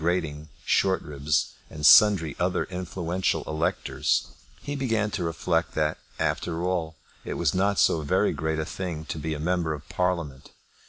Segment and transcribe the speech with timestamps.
[0.01, 7.35] Grating, Shortribs, and sundry other influential electors, he began to reflect that, after all, it
[7.35, 10.49] was not so very great a thing to be a member of Parliament.